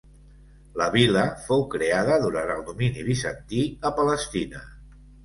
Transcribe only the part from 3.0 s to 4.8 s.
bizantí a Palestina.